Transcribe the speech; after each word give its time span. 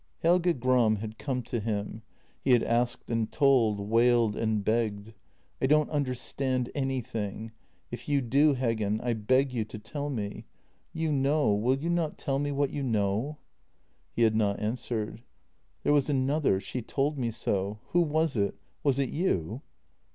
Helge 0.23 0.59
Gram 0.59 0.95
had 0.95 1.19
come 1.19 1.43
to 1.43 1.59
him; 1.59 2.01
he 2.43 2.53
had 2.53 2.63
asked 2.63 3.11
and 3.11 3.31
told, 3.31 3.79
wailed 3.79 4.35
and 4.35 4.65
begged:" 4.65 5.13
I 5.61 5.67
don't 5.67 5.91
understand 5.91 6.71
anything. 6.73 7.51
If 7.91 8.09
you 8.09 8.19
do, 8.19 8.55
Heggen, 8.55 8.99
I 9.03 9.13
beg 9.13 9.53
you 9.53 9.63
to 9.65 9.77
tell 9.77 10.09
me. 10.09 10.45
You 10.91 11.11
know— 11.11 11.53
will 11.53 11.77
you 11.77 11.91
not 11.91 12.17
tell 12.17 12.39
me 12.39 12.51
what 12.51 12.71
you 12.71 12.81
know?" 12.81 13.37
He 14.15 14.23
had 14.23 14.35
not 14.35 14.59
answered." 14.59 15.21
There 15.83 15.93
was 15.93 16.09
another; 16.09 16.59
she 16.59 16.81
told 16.81 17.19
me 17.19 17.29
so. 17.29 17.77
Who 17.89 18.01
was 18.01 18.35
it? 18.35 18.55
Was 18.81 18.97
it 18.97 19.09
you? 19.11 19.61